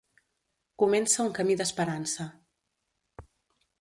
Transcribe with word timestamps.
Comença 0.83 1.21
un 1.27 1.35
camí 1.39 1.57
d’esperança. 1.59 2.29